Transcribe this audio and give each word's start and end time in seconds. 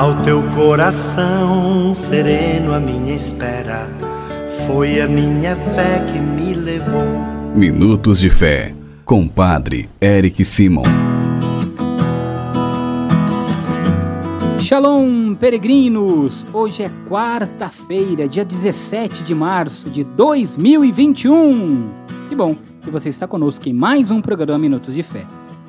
Ao 0.00 0.16
teu 0.22 0.42
coração 0.54 1.94
sereno, 1.94 2.72
a 2.72 2.80
minha 2.80 3.14
espera 3.14 3.86
foi 4.66 4.98
a 4.98 5.06
minha 5.06 5.54
fé 5.54 6.02
que 6.10 6.18
me 6.18 6.54
levou. 6.54 7.04
Minutos 7.54 8.18
de 8.18 8.30
Fé, 8.30 8.74
com 9.04 9.28
Padre 9.28 9.90
Eric 10.00 10.42
Simon. 10.42 10.84
Shalom, 14.58 15.34
peregrinos! 15.34 16.46
Hoje 16.50 16.84
é 16.84 16.90
quarta-feira, 17.06 18.26
dia 18.26 18.46
17 18.46 19.22
de 19.22 19.34
março 19.34 19.90
de 19.90 20.02
2021. 20.02 21.90
Que 22.30 22.34
bom 22.34 22.56
que 22.80 22.90
você 22.90 23.10
está 23.10 23.28
conosco 23.28 23.68
em 23.68 23.74
mais 23.74 24.10
um 24.10 24.22
programa 24.22 24.60
Minutos 24.60 24.94
de 24.94 25.02
Fé. 25.02 25.26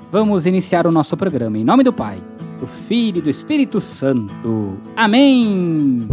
Vamos 0.09 0.45
iniciar 0.45 0.88
o 0.88 0.91
nosso 0.91 1.18
programa 1.18 1.57
em 1.57 1.66
nome 1.66 1.84
do 1.84 1.91
Pai, 1.91 2.18
do 2.62 2.68
Filho 2.68 3.18
e 3.18 3.21
do 3.21 3.30
Espírito 3.30 3.82
Santo. 3.82 4.78
Amém! 4.96 6.07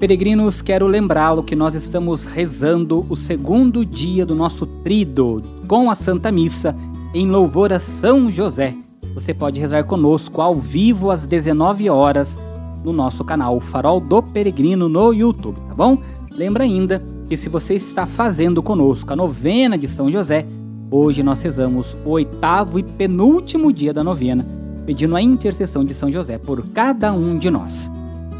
Peregrinos, 0.00 0.60
quero 0.60 0.88
lembrá-lo 0.88 1.44
que 1.44 1.54
nós 1.54 1.76
estamos 1.76 2.24
rezando 2.24 3.06
o 3.08 3.14
segundo 3.14 3.86
dia 3.86 4.26
do 4.26 4.34
nosso 4.34 4.66
trido 4.66 5.40
com 5.68 5.88
a 5.88 5.94
Santa 5.94 6.32
Missa 6.32 6.74
em 7.14 7.28
louvor 7.28 7.72
a 7.72 7.78
São 7.78 8.28
José. 8.28 8.74
Você 9.14 9.32
pode 9.32 9.60
rezar 9.60 9.84
conosco 9.84 10.40
ao 10.40 10.56
vivo 10.56 11.12
às 11.12 11.28
19 11.28 11.88
horas 11.88 12.40
no 12.82 12.92
nosso 12.92 13.24
canal 13.24 13.60
Farol 13.60 14.00
do 14.00 14.20
Peregrino 14.20 14.88
no 14.88 15.12
YouTube, 15.12 15.60
tá 15.68 15.74
bom? 15.74 15.98
Lembra 16.32 16.64
ainda 16.64 17.00
que 17.30 17.36
se 17.36 17.48
você 17.48 17.74
está 17.74 18.06
fazendo 18.06 18.60
conosco 18.60 19.12
a 19.12 19.16
novena 19.16 19.78
de 19.78 19.86
São 19.86 20.10
José, 20.10 20.44
hoje 20.90 21.22
nós 21.22 21.40
rezamos 21.40 21.96
o 22.04 22.10
oitavo 22.10 22.76
e 22.76 22.82
penúltimo 22.82 23.72
dia 23.72 23.92
da 23.94 24.02
novena, 24.02 24.44
pedindo 24.84 25.14
a 25.14 25.22
intercessão 25.22 25.84
de 25.84 25.94
São 25.94 26.10
José 26.10 26.38
por 26.38 26.60
cada 26.70 27.12
um 27.12 27.38
de 27.38 27.48
nós. 27.48 27.88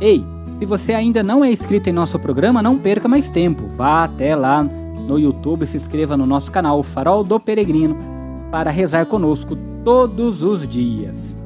Ei, 0.00 0.24
se 0.58 0.64
você 0.66 0.92
ainda 0.92 1.22
não 1.22 1.44
é 1.44 1.52
inscrito 1.52 1.88
em 1.88 1.92
nosso 1.92 2.18
programa, 2.18 2.64
não 2.64 2.76
perca 2.76 3.06
mais 3.06 3.30
tempo. 3.30 3.64
Vá 3.68 4.02
até 4.02 4.34
lá 4.34 4.64
no 4.64 5.20
YouTube, 5.20 5.68
se 5.68 5.76
inscreva 5.76 6.16
no 6.16 6.26
nosso 6.26 6.50
canal 6.50 6.82
Farol 6.82 7.22
do 7.22 7.38
Peregrino 7.38 7.96
para 8.50 8.72
rezar 8.72 9.06
conosco 9.06 9.56
todos 9.84 10.42
os 10.42 10.66
dias. 10.66 11.38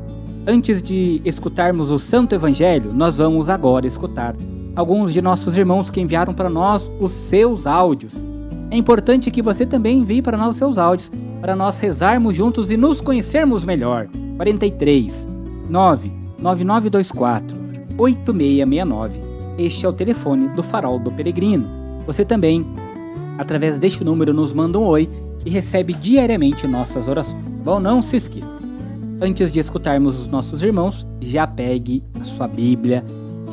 Antes 0.46 0.82
de 0.82 1.20
escutarmos 1.26 1.90
o 1.90 1.98
Santo 1.98 2.34
Evangelho, 2.34 2.94
nós 2.94 3.18
vamos 3.18 3.50
agora 3.50 3.86
escutar 3.86 4.34
alguns 4.76 5.12
de 5.12 5.22
nossos 5.22 5.56
irmãos 5.56 5.90
que 5.90 6.00
enviaram 6.00 6.34
para 6.34 6.48
nós 6.48 6.90
os 7.00 7.12
seus 7.12 7.66
áudios. 7.66 8.26
É 8.70 8.76
importante 8.76 9.30
que 9.30 9.42
você 9.42 9.64
também 9.64 9.98
envie 9.98 10.22
para 10.22 10.36
nós 10.36 10.50
os 10.50 10.56
seus 10.56 10.78
áudios, 10.78 11.10
para 11.40 11.54
nós 11.54 11.78
rezarmos 11.78 12.36
juntos 12.36 12.70
e 12.70 12.76
nos 12.76 13.00
conhecermos 13.00 13.64
melhor. 13.64 14.08
43 14.36 15.28
99924 15.68 17.56
8669. 17.96 19.14
Este 19.56 19.86
é 19.86 19.88
o 19.88 19.92
telefone 19.92 20.48
do 20.48 20.62
Farol 20.62 20.98
do 20.98 21.12
Peregrino. 21.12 21.66
Você 22.06 22.24
também, 22.24 22.66
através 23.38 23.78
deste 23.78 24.02
número, 24.02 24.34
nos 24.34 24.52
manda 24.52 24.78
um 24.78 24.84
oi 24.84 25.08
e 25.46 25.50
recebe 25.50 25.92
diariamente 25.94 26.66
nossas 26.66 27.06
orações. 27.06 27.52
Tá 27.52 27.58
bom, 27.62 27.78
não 27.78 28.02
se 28.02 28.16
esqueça. 28.16 28.62
Antes 29.20 29.52
de 29.52 29.60
escutarmos 29.60 30.18
os 30.18 30.28
nossos 30.28 30.62
irmãos, 30.62 31.06
já 31.20 31.46
pegue 31.46 32.02
a 32.20 32.24
sua 32.24 32.48
Bíblia, 32.48 33.04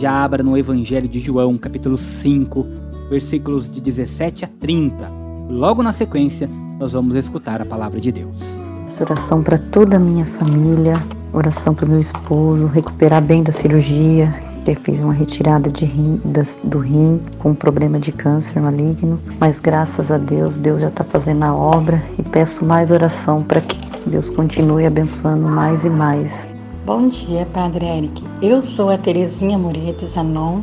já 0.01 0.11
abra 0.11 0.41
no 0.41 0.57
Evangelho 0.57 1.07
de 1.07 1.19
João, 1.19 1.59
capítulo 1.59 1.95
5, 1.95 2.65
versículos 3.07 3.69
de 3.69 3.79
17 3.79 4.45
a 4.45 4.47
30. 4.47 5.07
Logo 5.47 5.83
na 5.83 5.91
sequência, 5.91 6.49
nós 6.79 6.93
vamos 6.93 7.15
escutar 7.15 7.61
a 7.61 7.65
palavra 7.65 7.99
de 7.99 8.11
Deus. 8.11 8.59
Oração 8.99 9.43
para 9.43 9.59
toda 9.59 9.97
a 9.97 9.99
minha 9.99 10.25
família, 10.25 10.95
oração 11.31 11.75
para 11.75 11.85
o 11.85 11.89
meu 11.89 11.99
esposo, 11.99 12.65
recuperar 12.65 13.21
bem 13.21 13.43
da 13.43 13.51
cirurgia, 13.51 14.33
que 14.65 14.73
fiz 14.73 14.99
uma 15.01 15.13
retirada 15.13 15.71
de 15.71 15.85
rim, 15.85 16.19
das, 16.25 16.59
do 16.63 16.79
rim 16.79 17.21
com 17.37 17.51
um 17.51 17.55
problema 17.55 17.99
de 17.99 18.11
câncer 18.11 18.59
maligno, 18.59 19.19
mas 19.39 19.59
graças 19.59 20.09
a 20.09 20.17
Deus, 20.17 20.57
Deus 20.57 20.81
já 20.81 20.87
está 20.87 21.03
fazendo 21.03 21.43
a 21.43 21.53
obra 21.53 22.03
e 22.17 22.23
peço 22.23 22.65
mais 22.65 22.89
oração 22.89 23.43
para 23.43 23.61
que 23.61 23.77
Deus 24.09 24.31
continue 24.31 24.87
abençoando 24.87 25.47
mais 25.47 25.85
e 25.85 25.91
mais. 25.91 26.50
Bom 26.83 27.07
dia, 27.07 27.47
Padre 27.53 27.85
Eric. 27.85 28.23
Eu 28.41 28.63
sou 28.63 28.89
a 28.89 28.97
Terezinha 28.97 29.55
Moreto 29.55 30.03
Zanon, 30.03 30.61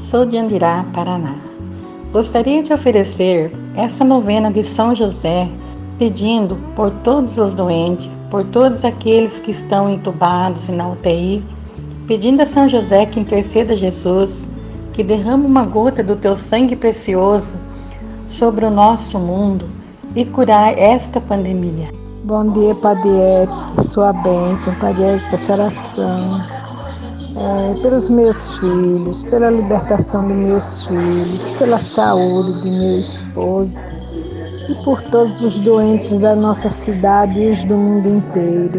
sou 0.00 0.26
de 0.26 0.36
Andirá, 0.36 0.84
Paraná. 0.92 1.36
Gostaria 2.12 2.60
de 2.60 2.72
oferecer 2.72 3.52
essa 3.76 4.02
novena 4.02 4.50
de 4.50 4.64
São 4.64 4.96
José, 4.96 5.48
pedindo 5.96 6.56
por 6.74 6.90
todos 7.04 7.38
os 7.38 7.54
doentes, 7.54 8.10
por 8.28 8.42
todos 8.46 8.84
aqueles 8.84 9.38
que 9.38 9.52
estão 9.52 9.88
entubados 9.88 10.68
e 10.68 10.72
na 10.72 10.88
UTI, 10.88 11.44
pedindo 12.04 12.42
a 12.42 12.46
São 12.46 12.68
José 12.68 13.06
que 13.06 13.20
interceda 13.20 13.76
Jesus, 13.76 14.48
que 14.92 15.04
derrame 15.04 15.46
uma 15.46 15.64
gota 15.64 16.02
do 16.02 16.16
teu 16.16 16.34
sangue 16.34 16.74
precioso 16.74 17.56
sobre 18.26 18.64
o 18.64 18.70
nosso 18.72 19.20
mundo 19.20 19.68
e 20.16 20.24
curar 20.24 20.76
esta 20.76 21.20
pandemia. 21.20 21.99
Bom 22.30 22.52
dia, 22.52 22.76
Padre 22.76 23.08
Eric, 23.08 23.88
sua 23.88 24.12
bênção, 24.12 24.72
Padre 24.76 25.02
Eric, 25.02 25.34
essa 25.34 25.52
oração. 25.52 26.40
É, 27.36 27.82
pelos 27.82 28.08
meus 28.08 28.56
filhos, 28.56 29.24
pela 29.24 29.50
libertação 29.50 30.28
dos 30.28 30.36
meus 30.36 30.86
filhos, 30.86 31.50
pela 31.58 31.80
saúde 31.80 32.62
de 32.62 32.70
meu 32.70 33.00
esposo 33.00 33.74
e 34.68 34.84
por 34.84 35.02
todos 35.10 35.42
os 35.42 35.58
doentes 35.58 36.16
da 36.20 36.36
nossa 36.36 36.68
cidade 36.68 37.36
e 37.40 37.50
os 37.50 37.64
do 37.64 37.76
mundo 37.76 38.08
inteiro. 38.08 38.78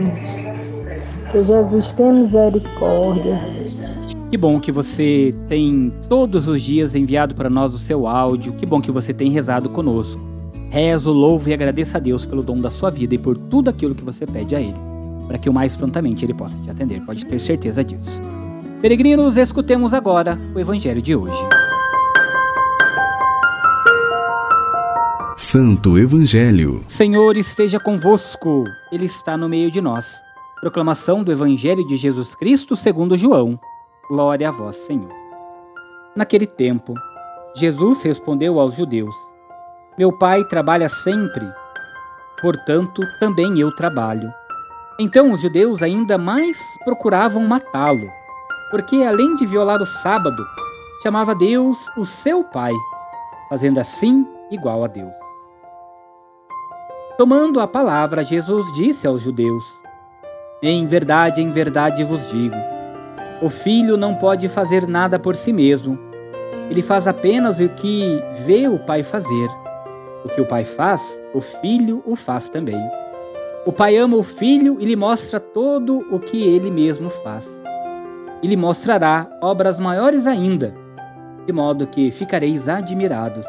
Que 1.29 1.43
Jesus 1.43 1.91
tenha 1.91 2.13
misericórdia. 2.13 3.37
Que 4.29 4.37
bom 4.37 4.61
que 4.61 4.71
você 4.71 5.35
tem 5.49 5.93
todos 6.07 6.47
os 6.47 6.61
dias 6.61 6.95
enviado 6.95 7.35
para 7.35 7.49
nós 7.49 7.73
o 7.73 7.77
seu 7.77 8.07
áudio. 8.07 8.53
Que 8.53 8.65
bom 8.65 8.79
que 8.79 8.91
você 8.91 9.13
tem 9.13 9.29
rezado 9.29 9.69
conosco. 9.69 10.30
Rezo, 10.71 11.11
louvo 11.11 11.49
e 11.49 11.53
agradeça 11.53 11.97
a 11.97 11.99
Deus 11.99 12.23
pelo 12.23 12.41
dom 12.41 12.57
da 12.57 12.69
sua 12.69 12.89
vida 12.89 13.13
e 13.13 13.17
por 13.17 13.37
tudo 13.37 13.69
aquilo 13.69 13.93
que 13.93 14.05
você 14.05 14.25
pede 14.25 14.55
a 14.55 14.61
Ele, 14.61 14.79
para 15.27 15.37
que 15.37 15.49
o 15.49 15.53
mais 15.53 15.75
prontamente 15.75 16.23
Ele 16.23 16.33
possa 16.33 16.57
te 16.59 16.69
atender. 16.69 17.01
Pode 17.01 17.25
ter 17.25 17.41
certeza 17.41 17.83
disso. 17.83 18.21
Peregrinos, 18.81 19.35
escutemos 19.35 19.93
agora 19.93 20.39
o 20.55 20.59
Evangelho 20.61 21.01
de 21.01 21.13
hoje. 21.13 21.43
Santo 25.35 25.99
Evangelho. 25.99 26.81
Senhor 26.87 27.35
esteja 27.35 27.77
convosco, 27.77 28.63
Ele 28.93 29.07
está 29.07 29.35
no 29.35 29.49
meio 29.49 29.69
de 29.69 29.81
nós. 29.81 30.21
Proclamação 30.61 31.21
do 31.21 31.33
Evangelho 31.33 31.85
de 31.85 31.97
Jesus 31.97 32.33
Cristo 32.33 32.77
segundo 32.77 33.17
João. 33.17 33.59
Glória 34.09 34.47
a 34.47 34.51
vós, 34.51 34.77
Senhor. 34.77 35.11
Naquele 36.15 36.47
tempo, 36.47 36.93
Jesus 37.57 38.03
respondeu 38.03 38.57
aos 38.57 38.77
judeus: 38.77 39.15
Meu 39.97 40.11
Pai 40.11 40.43
trabalha 40.45 40.87
sempre, 40.87 41.45
portanto 42.41 43.01
também 43.19 43.59
eu 43.59 43.75
trabalho. 43.75 44.33
Então 44.97 45.31
os 45.33 45.41
judeus 45.41 45.81
ainda 45.81 46.17
mais 46.17 46.57
procuravam 46.85 47.45
matá-lo, 47.45 48.07
porque 48.69 49.03
além 49.03 49.35
de 49.35 49.45
violar 49.45 49.81
o 49.81 49.85
sábado, 49.85 50.45
chamava 51.03 51.35
Deus 51.35 51.89
o 51.97 52.05
seu 52.05 52.43
Pai, 52.43 52.71
fazendo 53.49 53.79
assim 53.79 54.25
igual 54.49 54.83
a 54.83 54.87
Deus. 54.87 55.11
Tomando 57.17 57.59
a 57.59 57.67
palavra, 57.67 58.23
Jesus 58.23 58.71
disse 58.73 59.05
aos 59.05 59.21
judeus: 59.21 59.65
Em 60.63 60.87
verdade, 60.87 61.41
em 61.41 61.51
verdade 61.51 62.03
vos 62.03 62.29
digo: 62.29 62.55
o 63.41 63.49
filho 63.49 63.97
não 63.97 64.15
pode 64.15 64.47
fazer 64.47 64.87
nada 64.87 65.19
por 65.19 65.35
si 65.35 65.51
mesmo. 65.51 65.99
Ele 66.69 66.81
faz 66.81 67.07
apenas 67.07 67.59
o 67.59 67.67
que 67.67 68.23
vê 68.45 68.69
o 68.69 68.79
pai 68.79 69.03
fazer. 69.03 69.60
O 70.23 70.29
que 70.29 70.41
o 70.41 70.45
pai 70.45 70.63
faz, 70.63 71.21
o 71.33 71.41
filho 71.41 72.03
o 72.05 72.15
faz 72.15 72.49
também. 72.49 72.81
O 73.65 73.71
pai 73.71 73.97
ama 73.97 74.17
o 74.17 74.23
filho 74.23 74.77
e 74.79 74.85
lhe 74.85 74.95
mostra 74.95 75.39
todo 75.39 76.05
o 76.11 76.19
que 76.19 76.43
ele 76.43 76.69
mesmo 76.71 77.09
faz. 77.09 77.61
E 78.41 78.47
lhe 78.47 78.57
mostrará 78.57 79.27
obras 79.41 79.79
maiores 79.79 80.25
ainda, 80.25 80.73
de 81.45 81.53
modo 81.53 81.87
que 81.87 82.11
ficareis 82.11 82.67
admirados. 82.67 83.45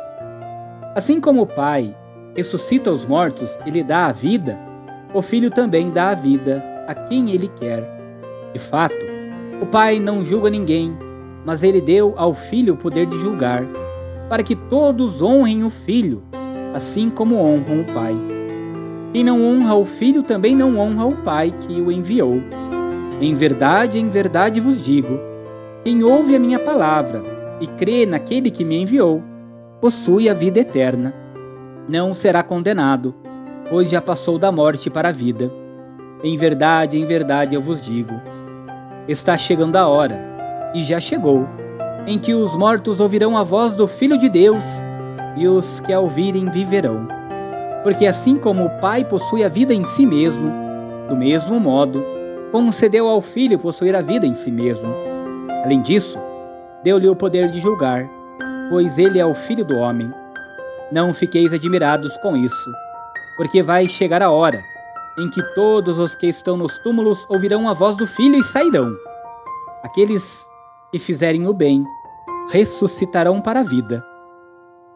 Assim 0.94 1.20
como 1.20 1.42
o 1.42 1.46
pai 1.46 1.96
ressuscita 2.36 2.90
os 2.90 3.04
mortos 3.04 3.58
e 3.66 3.70
lhe 3.70 3.82
dá 3.82 4.06
a 4.06 4.12
vida, 4.12 4.58
o 5.14 5.20
Filho 5.20 5.50
também 5.50 5.90
dá 5.90 6.10
a 6.10 6.14
vida 6.14 6.64
a 6.86 6.94
quem 6.94 7.30
ele 7.30 7.48
quer. 7.48 7.82
De 8.52 8.58
fato, 8.58 8.94
o 9.60 9.66
Pai 9.66 10.00
não 10.00 10.24
julga 10.24 10.50
ninguém, 10.50 10.96
mas 11.44 11.62
ele 11.62 11.80
deu 11.80 12.14
ao 12.16 12.34
Filho 12.34 12.74
o 12.74 12.76
poder 12.76 13.06
de 13.06 13.19
julgar, 13.19 13.64
para 14.28 14.42
que 14.42 14.56
todos 14.56 15.20
honrem 15.20 15.64
o 15.64 15.70
Filho, 15.70 16.22
assim 16.74 17.10
como 17.10 17.36
honram 17.36 17.80
o 17.80 17.92
Pai. 17.92 18.14
Quem 19.12 19.24
não 19.24 19.44
honra 19.44 19.74
o 19.74 19.84
Filho 19.84 20.22
também 20.22 20.56
não 20.56 20.78
honra 20.78 21.06
o 21.06 21.16
Pai 21.22 21.52
que 21.60 21.80
o 21.80 21.90
enviou. 21.92 22.40
Em 23.20 23.34
verdade, 23.34 23.98
em 23.98 24.08
verdade 24.08 24.60
vos 24.60 24.80
digo: 24.80 25.19
quem 25.84 26.02
ouve 26.02 26.34
a 26.34 26.38
minha 26.38 26.58
palavra 26.58 27.22
e 27.60 27.66
crê 27.66 28.06
naquele 28.06 28.50
que 28.50 28.64
me 28.64 28.80
enviou, 28.80 29.22
possui 29.80 30.28
a 30.28 30.34
vida 30.34 30.60
eterna 30.60 31.22
não 31.88 32.14
será 32.14 32.42
condenado, 32.42 33.14
pois 33.69 33.90
já 33.90 34.00
passou 34.00 34.38
da 34.38 34.52
morte 34.52 34.88
para 34.88 35.08
a 35.08 35.12
vida. 35.12 35.52
Em 36.22 36.36
verdade, 36.36 36.98
em 36.98 37.04
verdade 37.04 37.54
eu 37.54 37.60
vos 37.60 37.80
digo: 37.80 38.14
está 39.08 39.36
chegando 39.36 39.76
a 39.76 39.88
hora, 39.88 40.19
e 40.74 40.82
já 40.84 41.00
chegou, 41.00 41.48
em 42.06 42.19
que 42.19 42.34
os 42.34 42.54
mortos 42.54 43.00
ouvirão 43.00 43.36
a 43.36 43.42
voz 43.42 43.74
do 43.74 43.88
Filho 43.88 44.16
de 44.16 44.28
Deus, 44.28 44.84
e 45.37 45.46
os 45.46 45.81
que 45.81 45.93
a 45.93 46.00
ouvirem 46.00 46.46
viverão. 46.46 47.06
Porque 47.82 48.06
assim 48.06 48.37
como 48.37 48.64
o 48.64 48.81
Pai 48.81 49.05
possui 49.05 49.44
a 49.44 49.49
vida 49.49 49.75
em 49.75 49.84
si 49.84 50.06
mesmo, 50.06 50.52
do 51.08 51.17
mesmo 51.17 51.58
modo, 51.58 52.05
concedeu 52.50 53.08
ao 53.08 53.20
Filho 53.20 53.58
possuir 53.58 53.94
a 53.96 54.02
vida 54.02 54.26
em 54.26 54.34
si 54.34 54.50
mesmo. 54.50 54.94
Além 55.64 55.81
disso, 55.81 56.19
deu-lhe 56.82 57.08
o 57.08 57.17
poder 57.17 57.50
de 57.50 57.61
julgar, 57.61 58.08
pois 58.70 58.99
ele 58.99 59.19
é 59.19 59.26
o 59.26 59.34
Filho 59.34 59.64
do 59.64 59.76
Homem. 59.76 60.12
Não 60.90 61.12
fiqueis 61.12 61.52
admirados 61.52 62.17
com 62.19 62.37
isso 62.37 62.70
porque 63.37 63.62
vai 63.62 63.88
chegar 63.88 64.23
a 64.23 64.31
hora 64.31 64.64
em 65.19 65.29
que 65.29 65.43
todos 65.55 65.99
os 65.99 66.14
que 66.14 66.26
estão 66.26 66.56
nos 66.56 66.79
túmulos 66.79 67.26
ouvirão 67.29 67.69
a 67.69 67.75
voz 67.75 67.96
do 67.96 68.06
Filho 68.06 68.37
e 68.37 68.44
sairão. 68.44 68.94
Aqueles 69.82 70.46
que 70.90 70.99
fizerem 70.99 71.46
o 71.46 71.52
bem 71.52 71.84
ressuscitarão 72.50 73.40
para 73.40 73.61
a 73.61 73.64
vida, 73.64 74.05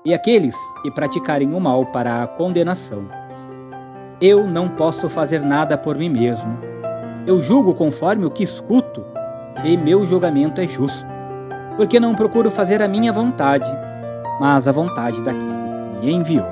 e 0.06 0.14
aqueles 0.14 0.54
que 0.84 0.90
praticarem 0.90 1.52
o 1.52 1.58
mal 1.58 1.84
para 1.86 2.22
a 2.22 2.26
condenação. 2.28 3.08
Eu 4.20 4.46
não 4.46 4.68
posso 4.68 5.10
fazer 5.10 5.40
nada 5.40 5.76
por 5.76 5.98
mim 5.98 6.08
mesmo. 6.08 6.56
Eu 7.26 7.42
julgo 7.42 7.74
conforme 7.74 8.24
o 8.24 8.30
que 8.30 8.44
escuto, 8.44 9.04
e 9.64 9.76
meu 9.76 10.06
julgamento 10.06 10.60
é 10.60 10.68
justo, 10.68 11.04
porque 11.76 11.98
não 11.98 12.14
procuro 12.14 12.52
fazer 12.52 12.80
a 12.80 12.86
minha 12.86 13.12
vontade, 13.12 13.68
mas 14.40 14.68
a 14.68 14.72
vontade 14.72 15.20
daquele 15.24 15.52
que 16.00 16.06
me 16.06 16.12
enviou. 16.12 16.46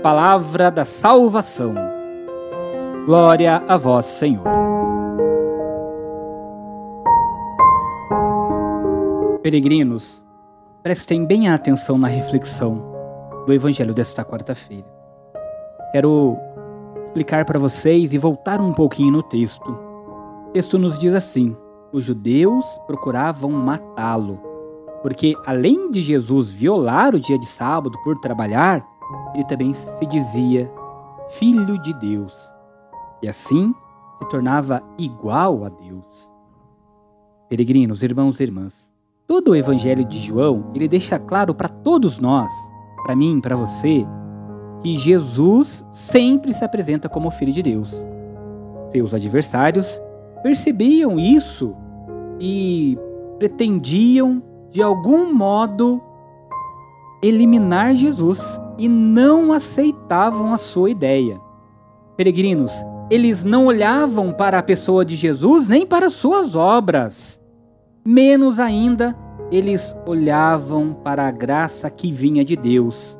Palavra 0.00 0.70
da 0.70 0.84
salvação. 0.84 1.74
Glória 3.04 3.64
a 3.66 3.76
vós, 3.76 4.06
Senhor. 4.06 4.44
Peregrinos, 9.42 10.22
prestem 10.82 11.26
bem 11.26 11.48
atenção 11.48 11.98
na 11.98 12.08
reflexão 12.08 12.82
do 13.46 13.52
Evangelho 13.52 13.92
desta 13.92 14.24
quarta-feira. 14.24 14.86
Quero 15.92 16.38
explicar 17.04 17.44
para 17.44 17.58
vocês 17.58 18.14
e 18.14 18.18
voltar 18.18 18.60
um 18.60 18.72
pouquinho 18.72 19.12
no 19.12 19.22
texto. 19.22 19.70
O 20.48 20.50
texto 20.52 20.78
nos 20.78 20.98
diz 20.98 21.14
assim: 21.14 21.54
os 21.92 22.04
judeus 22.04 22.64
procuravam 22.86 23.50
matá-lo, 23.50 24.40
porque 25.02 25.34
além 25.44 25.90
de 25.90 26.00
Jesus 26.00 26.50
violar 26.50 27.14
o 27.14 27.20
dia 27.20 27.38
de 27.38 27.46
sábado 27.46 27.98
por 28.02 28.18
trabalhar, 28.18 28.86
ele 29.34 29.44
também 29.44 29.74
se 29.74 30.06
dizia 30.06 30.70
Filho 31.28 31.78
de 31.82 31.92
Deus, 31.94 32.54
e 33.22 33.28
assim 33.28 33.74
se 34.18 34.28
tornava 34.30 34.82
igual 34.98 35.64
a 35.64 35.68
Deus. 35.68 36.30
Peregrinos, 37.50 38.02
irmãos 38.02 38.40
e 38.40 38.44
irmãs, 38.44 38.94
todo 39.30 39.52
o 39.52 39.54
Evangelho 39.54 40.04
de 40.04 40.18
João 40.18 40.72
ele 40.74 40.88
deixa 40.88 41.16
claro 41.16 41.54
para 41.54 41.68
todos 41.68 42.18
nós, 42.18 42.50
para 43.04 43.14
mim, 43.14 43.40
para 43.40 43.54
você, 43.54 44.04
que 44.82 44.98
Jesus 44.98 45.86
sempre 45.88 46.52
se 46.52 46.64
apresenta 46.64 47.08
como 47.08 47.30
Filho 47.30 47.52
de 47.52 47.62
Deus. 47.62 48.08
Seus 48.88 49.14
adversários 49.14 50.02
percebiam 50.42 51.16
isso 51.16 51.76
e 52.40 52.98
pretendiam, 53.38 54.42
de 54.68 54.82
algum 54.82 55.32
modo, 55.32 56.02
eliminar 57.22 57.94
Jesus 57.94 58.60
e 58.76 58.88
não 58.88 59.52
aceitavam 59.52 60.52
a 60.52 60.56
sua 60.56 60.90
ideia. 60.90 61.40
Peregrinos, 62.16 62.84
eles 63.08 63.44
não 63.44 63.66
olhavam 63.66 64.32
para 64.32 64.58
a 64.58 64.62
pessoa 64.62 65.04
de 65.04 65.14
Jesus 65.14 65.68
nem 65.68 65.86
para 65.86 66.10
suas 66.10 66.56
obras. 66.56 67.39
Menos 68.04 68.58
ainda, 68.58 69.14
eles 69.52 69.94
olhavam 70.06 70.94
para 70.94 71.28
a 71.28 71.30
graça 71.30 71.90
que 71.90 72.10
vinha 72.10 72.42
de 72.42 72.56
Deus, 72.56 73.18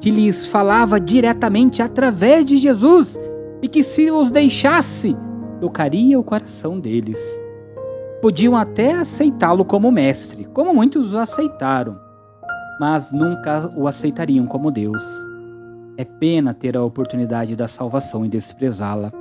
que 0.00 0.10
lhes 0.10 0.48
falava 0.48 0.98
diretamente 0.98 1.80
através 1.80 2.44
de 2.44 2.56
Jesus 2.56 3.20
e 3.62 3.68
que, 3.68 3.84
se 3.84 4.10
os 4.10 4.32
deixasse, 4.32 5.16
tocaria 5.60 6.18
o 6.18 6.24
coração 6.24 6.80
deles. 6.80 7.40
Podiam 8.20 8.56
até 8.56 8.94
aceitá-lo 8.94 9.64
como 9.64 9.92
mestre, 9.92 10.44
como 10.46 10.74
muitos 10.74 11.14
o 11.14 11.18
aceitaram, 11.18 11.96
mas 12.80 13.12
nunca 13.12 13.70
o 13.76 13.86
aceitariam 13.86 14.44
como 14.44 14.72
Deus. 14.72 15.04
É 15.96 16.04
pena 16.04 16.52
ter 16.52 16.76
a 16.76 16.82
oportunidade 16.82 17.54
da 17.54 17.68
salvação 17.68 18.26
e 18.26 18.28
desprezá-la. 18.28 19.12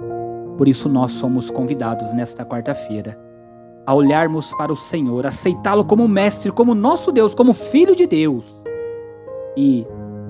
Por 0.57 0.67
isso, 0.67 0.89
nós 0.89 1.11
somos 1.11 1.51
convidados 1.51 2.11
nesta 2.11 2.43
quarta-feira 2.43 3.24
a 3.85 3.93
olharmos 3.93 4.53
para 4.53 4.73
o 4.73 4.75
Senhor, 4.75 5.25
aceitá-lo 5.25 5.85
como 5.85 6.07
Mestre, 6.07 6.51
como 6.51 6.73
nosso 6.73 7.11
Deus, 7.11 7.33
como 7.33 7.53
Filho 7.53 7.95
de 7.95 8.07
Deus 8.07 8.45
e 9.55 9.85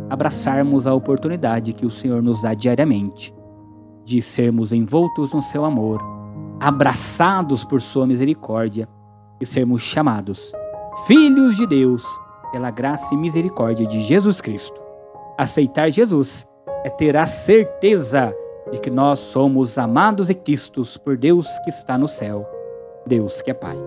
abraçarmos 0.09 0.85
a 0.85 0.93
oportunidade 0.93 1.73
que 1.73 1.85
o 1.85 1.91
Senhor 1.91 2.21
nos 2.21 2.41
dá 2.41 2.53
diariamente 2.53 3.33
de 4.03 4.21
sermos 4.21 4.71
envoltos 4.71 5.33
no 5.33 5.41
seu 5.41 5.65
amor, 5.65 5.99
abraçados 6.59 7.63
por 7.63 7.81
sua 7.81 8.05
misericórdia 8.05 8.87
e 9.41 9.45
sermos 9.45 9.81
chamados 9.81 10.53
filhos 11.07 11.57
de 11.57 11.67
Deus 11.67 12.03
pela 12.51 12.71
graça 12.71 13.13
e 13.13 13.17
misericórdia 13.17 13.85
de 13.85 14.01
Jesus 14.01 14.39
Cristo. 14.39 14.81
Aceitar 15.37 15.89
Jesus 15.89 16.47
é 16.85 16.89
ter 16.89 17.17
a 17.17 17.25
certeza 17.25 18.33
de 18.71 18.79
que 18.79 18.89
nós 18.89 19.19
somos 19.19 19.77
amados 19.77 20.29
e 20.29 20.33
quistos 20.33 20.95
por 20.95 21.17
Deus 21.17 21.59
que 21.59 21.69
está 21.69 21.97
no 21.97 22.07
céu, 22.07 22.47
Deus 23.05 23.41
que 23.41 23.51
é 23.51 23.53
Pai. 23.53 23.77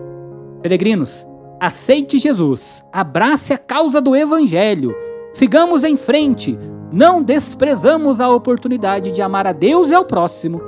Peregrinos, 0.62 1.26
aceite 1.60 2.18
Jesus, 2.18 2.84
abrace 2.92 3.52
a 3.52 3.58
causa 3.58 4.00
do 4.00 4.14
Evangelho, 4.14 4.94
sigamos 5.32 5.84
em 5.84 5.96
frente, 5.96 6.58
não 6.92 7.22
desprezamos 7.22 8.20
a 8.20 8.30
oportunidade 8.30 9.10
de 9.10 9.22
amar 9.22 9.46
a 9.46 9.52
Deus 9.52 9.90
e 9.90 9.94
ao 9.94 10.04
próximo 10.04 10.60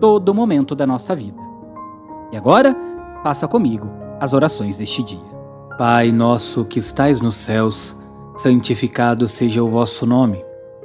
todo 0.00 0.34
momento 0.34 0.74
da 0.74 0.86
nossa 0.86 1.14
vida. 1.14 1.40
E 2.32 2.36
agora, 2.36 2.76
faça 3.22 3.46
comigo 3.46 3.90
as 4.20 4.32
orações 4.32 4.78
deste 4.78 5.02
dia. 5.02 5.36
Pai 5.78 6.10
nosso 6.10 6.64
que 6.64 6.78
estais 6.78 7.20
nos 7.20 7.36
céus, 7.36 7.94
santificado 8.34 9.28
seja 9.28 9.62
o 9.62 9.68
vosso 9.68 10.06
nome. 10.06 10.42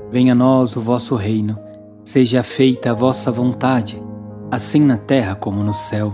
Venha 0.10 0.34
a 0.34 0.36
nós 0.36 0.76
o 0.76 0.82
vosso 0.82 1.16
reino. 1.16 1.58
Seja 2.04 2.44
feita 2.44 2.92
a 2.92 2.94
vossa 2.94 3.32
vontade, 3.32 4.02
assim 4.50 4.82
na 4.82 4.98
terra 4.98 5.36
como 5.36 5.64
no 5.64 5.74
céu. 5.74 6.14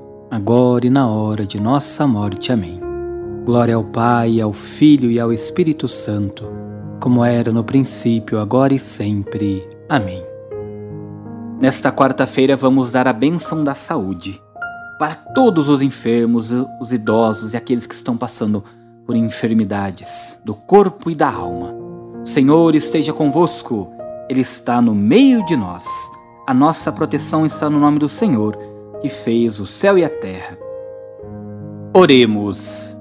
agora 0.31 0.87
e 0.87 0.89
na 0.89 1.07
hora 1.07 1.45
de 1.45 1.59
nossa 1.59 2.07
morte. 2.07 2.53
Amém. 2.53 2.79
Glória 3.43 3.75
ao 3.75 3.83
Pai, 3.83 4.39
ao 4.39 4.53
Filho 4.53 5.11
e 5.11 5.19
ao 5.19 5.33
Espírito 5.33 5.89
Santo, 5.89 6.49
como 7.01 7.25
era 7.25 7.51
no 7.51 7.65
princípio, 7.65 8.39
agora 8.39 8.73
e 8.73 8.79
sempre. 8.79 9.67
Amém. 9.89 10.23
Nesta 11.59 11.91
quarta-feira 11.91 12.55
vamos 12.55 12.93
dar 12.93 13.09
a 13.09 13.13
bênção 13.13 13.61
da 13.61 13.75
saúde 13.75 14.41
para 14.97 15.15
todos 15.15 15.67
os 15.67 15.81
enfermos, 15.81 16.51
os 16.79 16.93
idosos 16.93 17.53
e 17.53 17.57
aqueles 17.57 17.85
que 17.85 17.95
estão 17.95 18.15
passando 18.15 18.63
por 19.05 19.17
enfermidades 19.17 20.39
do 20.45 20.55
corpo 20.55 21.11
e 21.11 21.15
da 21.15 21.29
alma. 21.29 21.75
O 22.23 22.25
Senhor 22.25 22.73
esteja 22.73 23.11
convosco, 23.11 23.91
Ele 24.29 24.41
está 24.41 24.81
no 24.81 24.95
meio 24.95 25.43
de 25.45 25.57
nós. 25.57 25.85
A 26.47 26.53
nossa 26.53 26.91
proteção 26.91 27.45
está 27.45 27.69
no 27.69 27.79
nome 27.79 27.99
do 27.99 28.07
Senhor, 28.07 28.70
que 29.01 29.09
fez 29.09 29.59
o 29.59 29.65
céu 29.65 29.97
e 29.97 30.05
a 30.05 30.09
terra. 30.09 30.57
Oremos. 31.93 32.97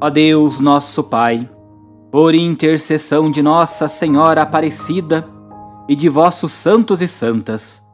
Ó 0.00 0.08
Deus, 0.08 0.60
nosso 0.60 1.04
Pai, 1.04 1.48
por 2.10 2.34
intercessão 2.34 3.30
de 3.30 3.42
Nossa 3.42 3.86
Senhora 3.86 4.42
Aparecida 4.42 5.28
e 5.88 5.94
de 5.94 6.08
vossos 6.08 6.52
santos 6.52 7.02
e 7.02 7.08
santas, 7.08 7.84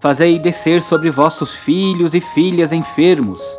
fazei 0.00 0.38
descer 0.38 0.80
sobre 0.80 1.10
vossos 1.10 1.56
filhos 1.56 2.14
e 2.14 2.20
filhas 2.20 2.72
enfermos, 2.72 3.58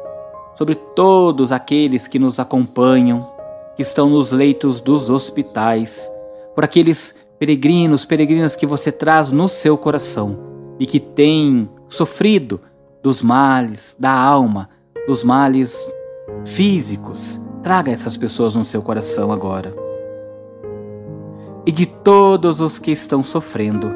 sobre 0.56 0.76
todos 0.76 1.52
aqueles 1.52 2.08
que 2.08 2.18
nos 2.18 2.40
acompanham, 2.40 3.30
que 3.76 3.82
estão 3.82 4.10
nos 4.10 4.32
leitos 4.32 4.80
dos 4.80 5.10
hospitais, 5.10 6.10
por 6.56 6.64
aqueles 6.64 7.16
peregrinos, 7.38 8.06
peregrinas 8.06 8.56
que 8.56 8.66
você 8.66 8.92
traz 8.92 9.32
no 9.32 9.50
seu 9.50 9.78
coração 9.78 10.38
e 10.80 10.86
que 10.86 11.00
têm 11.00 11.70
sofrido 11.88 12.62
dos 13.08 13.22
males 13.22 13.96
da 13.98 14.12
alma, 14.12 14.68
dos 15.08 15.24
males 15.24 15.90
físicos. 16.44 17.42
Traga 17.64 17.90
essas 17.90 18.18
pessoas 18.18 18.54
no 18.54 18.66
seu 18.66 18.82
coração 18.82 19.32
agora. 19.32 19.74
E 21.66 21.72
de 21.72 21.86
todos 21.86 22.60
os 22.60 22.78
que 22.78 22.92
estão 22.92 23.24
sofrendo, 23.24 23.96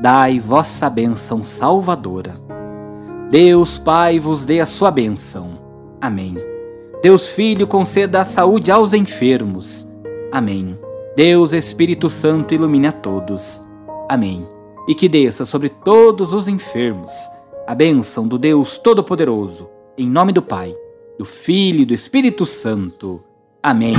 dai 0.00 0.40
vossa 0.40 0.90
bênção 0.90 1.40
salvadora. 1.40 2.34
Deus 3.30 3.78
Pai 3.78 4.18
vos 4.18 4.44
dê 4.44 4.58
a 4.58 4.66
sua 4.66 4.90
bênção. 4.90 5.50
Amém. 6.00 6.36
Deus 7.00 7.30
Filho 7.30 7.64
conceda 7.64 8.22
a 8.22 8.24
saúde 8.24 8.72
aos 8.72 8.92
enfermos. 8.92 9.88
Amém. 10.32 10.76
Deus 11.14 11.52
Espírito 11.52 12.10
Santo 12.10 12.54
ilumine 12.54 12.88
a 12.88 12.92
todos. 12.92 13.62
Amém. 14.08 14.44
E 14.88 14.96
que 14.96 15.08
desça 15.08 15.44
sobre 15.44 15.68
todos 15.68 16.32
os 16.32 16.48
enfermos 16.48 17.30
a 17.68 17.74
bênção 17.74 18.26
do 18.26 18.38
Deus 18.38 18.78
Todo-Poderoso, 18.78 19.68
em 19.98 20.08
nome 20.08 20.32
do 20.32 20.40
Pai, 20.40 20.74
do 21.18 21.24
Filho 21.26 21.82
e 21.82 21.84
do 21.84 21.92
Espírito 21.92 22.46
Santo. 22.46 23.22
Amém. 23.62 23.92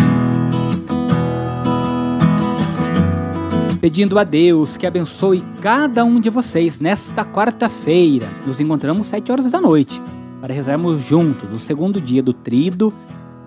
Pedindo 3.80 4.18
a 4.18 4.24
Deus 4.24 4.76
que 4.76 4.88
abençoe 4.88 5.46
cada 5.62 6.04
um 6.04 6.20
de 6.20 6.32
vocês 6.32 6.80
nesta 6.80 7.24
quarta-feira. 7.24 8.28
Nos 8.44 8.60
encontramos 8.60 9.06
sete 9.06 9.32
horas 9.32 9.52
da 9.52 9.62
noite 9.62 10.02
para 10.42 10.52
rezarmos 10.52 11.04
juntos 11.04 11.54
o 11.54 11.60
segundo 11.60 12.02
dia 12.02 12.24
do 12.24 12.34
Trido 12.34 12.92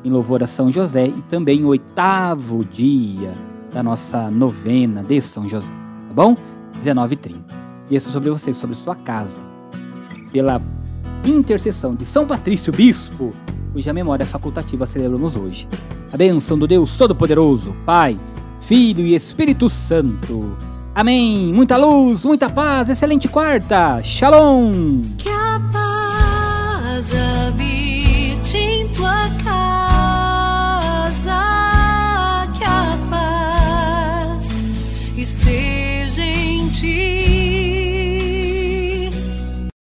em 0.04 0.10
louvor 0.10 0.40
a 0.44 0.46
São 0.46 0.70
José 0.70 1.08
e 1.08 1.22
também 1.22 1.64
o 1.64 1.68
oitavo 1.68 2.64
dia 2.64 3.34
da 3.74 3.82
nossa 3.82 4.30
novena 4.30 5.02
de 5.02 5.20
São 5.20 5.48
José, 5.48 5.72
tá 6.06 6.14
bom? 6.14 6.36
19h30. 6.80 7.42
Desça 7.90 8.08
sobre 8.08 8.30
vocês, 8.30 8.56
sobre 8.56 8.76
sua 8.76 8.94
casa, 8.94 9.51
pela 10.32 10.60
intercessão 11.24 11.94
de 11.94 12.04
São 12.04 12.26
Patrício 12.26 12.72
Bispo, 12.72 13.34
cuja 13.72 13.92
memória 13.92 14.26
facultativa 14.26 14.86
celebramos 14.86 15.36
hoje. 15.36 15.68
A 16.12 16.16
benção 16.16 16.58
do 16.58 16.66
Deus 16.66 16.96
Todo-Poderoso, 16.96 17.76
Pai, 17.86 18.18
Filho 18.60 19.06
e 19.06 19.14
Espírito 19.14 19.68
Santo. 19.68 20.56
Amém. 20.94 21.52
Muita 21.54 21.76
luz, 21.76 22.24
muita 22.24 22.50
paz, 22.50 22.88
excelente 22.88 23.28
quarta. 23.28 24.00
Shalom. 24.02 25.02
Que 25.16 25.28
a 25.28 25.60
paz 25.72 27.10
habite 27.48 28.56
em 28.56 28.88
tua 28.88 29.28
casa, 29.42 31.32
que 32.58 32.64
a 32.64 32.98
paz 33.08 34.54
esteja 35.16 36.22
em 36.22 36.68
ti. 36.68 37.11